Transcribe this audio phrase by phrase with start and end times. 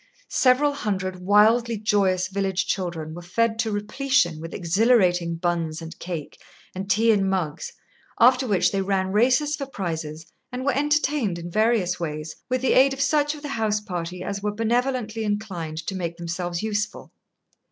[0.29, 6.41] Several hundred wildly joyous village children were fed to repletion with exhilarating buns and cake,
[6.73, 7.71] and tea in mugs,
[8.19, 12.73] after which they ran races for prizes, and were entertained in various ways, with the
[12.73, 17.11] aid of such of the house party as were benevolently inclined to make themselves useful.